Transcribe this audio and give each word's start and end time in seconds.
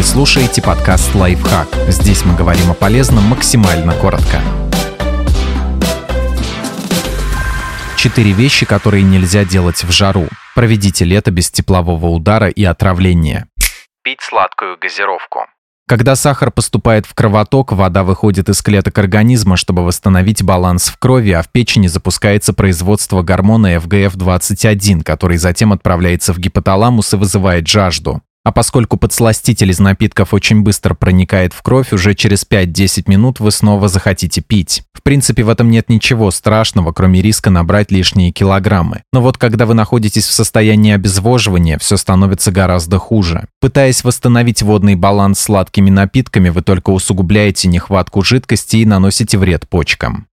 Вы 0.00 0.06
слушаете 0.06 0.62
подкаст 0.62 1.14
«Лайфхак». 1.14 1.68
Здесь 1.88 2.24
мы 2.24 2.34
говорим 2.34 2.70
о 2.70 2.74
полезном 2.74 3.22
максимально 3.24 3.92
коротко. 3.92 4.40
Четыре 7.98 8.32
вещи, 8.32 8.64
которые 8.64 9.02
нельзя 9.02 9.44
делать 9.44 9.84
в 9.84 9.90
жару. 9.92 10.26
Проведите 10.54 11.04
лето 11.04 11.30
без 11.30 11.50
теплового 11.50 12.06
удара 12.06 12.48
и 12.48 12.64
отравления. 12.64 13.46
Пить 14.02 14.22
сладкую 14.22 14.78
газировку. 14.80 15.40
Когда 15.86 16.16
сахар 16.16 16.50
поступает 16.50 17.04
в 17.04 17.12
кровоток, 17.12 17.72
вода 17.72 18.02
выходит 18.02 18.48
из 18.48 18.62
клеток 18.62 18.96
организма, 18.96 19.58
чтобы 19.58 19.84
восстановить 19.84 20.42
баланс 20.42 20.88
в 20.88 20.96
крови, 20.98 21.32
а 21.32 21.42
в 21.42 21.52
печени 21.52 21.88
запускается 21.88 22.54
производство 22.54 23.20
гормона 23.20 23.74
FGF-21, 23.76 25.02
который 25.02 25.36
затем 25.36 25.74
отправляется 25.74 26.32
в 26.32 26.38
гипоталамус 26.38 27.12
и 27.12 27.18
вызывает 27.18 27.68
жажду. 27.68 28.22
А 28.42 28.52
поскольку 28.52 28.96
подсластитель 28.96 29.70
из 29.70 29.80
напитков 29.80 30.32
очень 30.32 30.62
быстро 30.62 30.94
проникает 30.94 31.52
в 31.52 31.60
кровь, 31.60 31.92
уже 31.92 32.14
через 32.14 32.46
5-10 32.48 33.04
минут 33.06 33.38
вы 33.38 33.50
снова 33.50 33.88
захотите 33.88 34.40
пить. 34.40 34.82
В 34.94 35.02
принципе, 35.02 35.42
в 35.42 35.50
этом 35.50 35.70
нет 35.70 35.90
ничего 35.90 36.30
страшного, 36.30 36.92
кроме 36.92 37.20
риска 37.20 37.50
набрать 37.50 37.90
лишние 37.90 38.32
килограммы. 38.32 39.02
Но 39.12 39.20
вот 39.20 39.36
когда 39.36 39.66
вы 39.66 39.74
находитесь 39.74 40.24
в 40.24 40.32
состоянии 40.32 40.94
обезвоживания, 40.94 41.78
все 41.78 41.98
становится 41.98 42.50
гораздо 42.50 42.98
хуже. 42.98 43.46
Пытаясь 43.60 44.04
восстановить 44.04 44.62
водный 44.62 44.94
баланс 44.94 45.40
сладкими 45.40 45.90
напитками, 45.90 46.48
вы 46.48 46.62
только 46.62 46.90
усугубляете 46.90 47.68
нехватку 47.68 48.22
жидкости 48.22 48.76
и 48.76 48.86
наносите 48.86 49.36
вред 49.36 49.68
почкам. 49.68 50.28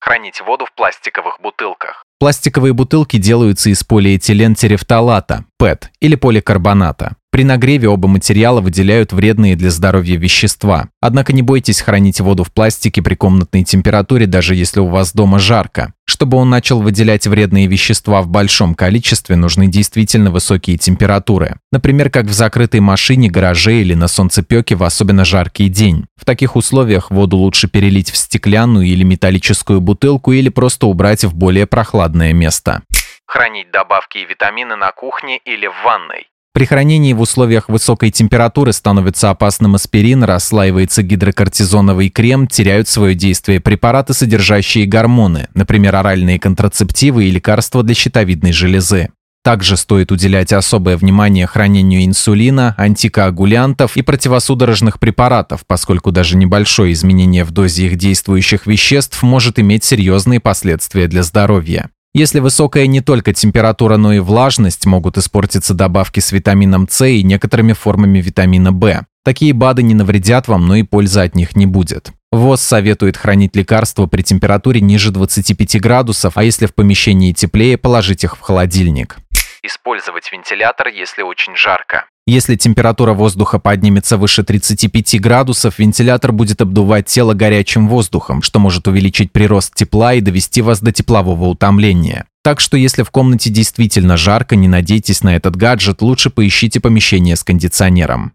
Хранить 0.00 0.42
воду 0.44 0.66
в 0.66 0.74
пластиковых 0.74 1.38
бутылках. 1.40 2.02
Пластиковые 2.18 2.72
бутылки 2.72 3.18
делаются 3.18 3.70
из 3.70 3.84
полиэтилен-терефталата, 3.84 5.44
ПЭТ, 5.58 5.90
или 6.00 6.16
поликарбоната. 6.16 7.16
При 7.32 7.44
нагреве 7.44 7.88
оба 7.88 8.08
материала 8.08 8.60
выделяют 8.60 9.14
вредные 9.14 9.56
для 9.56 9.70
здоровья 9.70 10.18
вещества. 10.18 10.90
Однако 11.00 11.32
не 11.32 11.40
бойтесь 11.40 11.80
хранить 11.80 12.20
воду 12.20 12.44
в 12.44 12.52
пластике 12.52 13.00
при 13.00 13.14
комнатной 13.14 13.64
температуре, 13.64 14.26
даже 14.26 14.54
если 14.54 14.80
у 14.80 14.88
вас 14.88 15.14
дома 15.14 15.38
жарко. 15.38 15.94
Чтобы 16.04 16.36
он 16.36 16.50
начал 16.50 16.82
выделять 16.82 17.26
вредные 17.26 17.68
вещества 17.68 18.20
в 18.20 18.28
большом 18.28 18.74
количестве, 18.74 19.36
нужны 19.36 19.66
действительно 19.66 20.30
высокие 20.30 20.76
температуры. 20.76 21.56
Например, 21.72 22.10
как 22.10 22.26
в 22.26 22.34
закрытой 22.34 22.80
машине, 22.80 23.30
гараже 23.30 23.80
или 23.80 23.94
на 23.94 24.08
солнцепеке 24.08 24.74
в 24.74 24.84
особенно 24.84 25.24
жаркий 25.24 25.70
день. 25.70 26.04
В 26.20 26.26
таких 26.26 26.54
условиях 26.54 27.10
воду 27.10 27.38
лучше 27.38 27.66
перелить 27.66 28.10
в 28.10 28.16
стеклянную 28.18 28.86
или 28.86 29.04
металлическую 29.04 29.80
бутылку 29.80 30.32
или 30.32 30.50
просто 30.50 30.86
убрать 30.86 31.24
в 31.24 31.34
более 31.34 31.66
прохладное 31.66 32.34
место. 32.34 32.82
Хранить 33.24 33.70
добавки 33.70 34.18
и 34.18 34.26
витамины 34.26 34.76
на 34.76 34.92
кухне 34.92 35.38
или 35.46 35.66
в 35.66 35.82
ванной. 35.82 36.26
При 36.54 36.66
хранении 36.66 37.14
в 37.14 37.20
условиях 37.22 37.70
высокой 37.70 38.10
температуры 38.10 38.74
становится 38.74 39.30
опасным 39.30 39.74
аспирин, 39.74 40.22
расслаивается 40.22 41.02
гидрокортизоновый 41.02 42.10
крем, 42.10 42.46
теряют 42.46 42.88
свое 42.88 43.14
действие 43.14 43.58
препараты, 43.58 44.12
содержащие 44.12 44.84
гормоны, 44.84 45.48
например, 45.54 45.96
оральные 45.96 46.38
контрацептивы 46.38 47.24
и 47.24 47.30
лекарства 47.30 47.82
для 47.82 47.94
щитовидной 47.94 48.52
железы. 48.52 49.08
Также 49.42 49.78
стоит 49.78 50.12
уделять 50.12 50.52
особое 50.52 50.96
внимание 50.98 51.46
хранению 51.46 52.04
инсулина, 52.04 52.74
антикоагулянтов 52.76 53.96
и 53.96 54.02
противосудорожных 54.02 55.00
препаратов, 55.00 55.64
поскольку 55.66 56.12
даже 56.12 56.36
небольшое 56.36 56.92
изменение 56.92 57.44
в 57.44 57.50
дозе 57.50 57.86
их 57.86 57.96
действующих 57.96 58.66
веществ 58.66 59.22
может 59.22 59.58
иметь 59.58 59.84
серьезные 59.84 60.38
последствия 60.38 61.08
для 61.08 61.22
здоровья. 61.22 61.88
Если 62.14 62.40
высокая 62.40 62.86
не 62.86 63.00
только 63.00 63.32
температура, 63.32 63.96
но 63.96 64.12
и 64.12 64.18
влажность, 64.18 64.84
могут 64.84 65.16
испортиться 65.16 65.72
добавки 65.72 66.20
с 66.20 66.30
витамином 66.30 66.86
С 66.90 67.06
и 67.06 67.22
некоторыми 67.22 67.72
формами 67.72 68.20
витамина 68.20 68.70
В. 68.70 69.06
Такие 69.24 69.54
БАДы 69.54 69.82
не 69.82 69.94
навредят 69.94 70.46
вам, 70.46 70.66
но 70.66 70.76
и 70.76 70.82
пользы 70.82 71.20
от 71.20 71.34
них 71.34 71.56
не 71.56 71.64
будет. 71.64 72.12
ВОЗ 72.30 72.60
советует 72.60 73.16
хранить 73.16 73.56
лекарства 73.56 74.06
при 74.06 74.20
температуре 74.20 74.82
ниже 74.82 75.10
25 75.10 75.80
градусов, 75.80 76.36
а 76.36 76.44
если 76.44 76.66
в 76.66 76.74
помещении 76.74 77.32
теплее, 77.32 77.78
положить 77.78 78.24
их 78.24 78.36
в 78.36 78.40
холодильник. 78.40 79.16
Использовать 79.62 80.30
вентилятор, 80.30 80.88
если 80.88 81.22
очень 81.22 81.56
жарко. 81.56 82.04
Если 82.24 82.54
температура 82.54 83.14
воздуха 83.14 83.58
поднимется 83.58 84.16
выше 84.16 84.44
35 84.44 85.20
градусов, 85.20 85.80
вентилятор 85.80 86.30
будет 86.30 86.60
обдувать 86.60 87.06
тело 87.06 87.34
горячим 87.34 87.88
воздухом, 87.88 88.42
что 88.42 88.60
может 88.60 88.86
увеличить 88.86 89.32
прирост 89.32 89.74
тепла 89.74 90.14
и 90.14 90.20
довести 90.20 90.62
вас 90.62 90.80
до 90.80 90.92
теплового 90.92 91.46
утомления. 91.46 92.26
Так 92.44 92.60
что 92.60 92.76
если 92.76 93.02
в 93.02 93.10
комнате 93.10 93.50
действительно 93.50 94.16
жарко, 94.16 94.54
не 94.54 94.68
надейтесь 94.68 95.24
на 95.24 95.34
этот 95.34 95.56
гаджет, 95.56 96.00
лучше 96.00 96.30
поищите 96.30 96.78
помещение 96.78 97.34
с 97.34 97.42
кондиционером. 97.42 98.34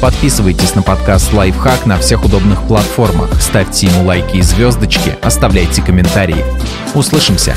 Подписывайтесь 0.00 0.74
на 0.74 0.82
подкаст 0.82 1.34
«Лайфхак» 1.34 1.84
на 1.84 1.98
всех 1.98 2.24
удобных 2.24 2.66
платформах, 2.66 3.42
ставьте 3.42 3.88
ему 3.88 4.04
лайки 4.04 4.36
и 4.36 4.42
звездочки, 4.42 5.16
оставляйте 5.22 5.82
комментарии. 5.82 6.44
Услышимся! 6.94 7.56